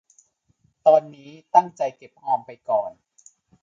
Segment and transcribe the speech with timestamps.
[0.87, 2.91] ตอนนี้ตั้งใจเก็บออมไปก่อน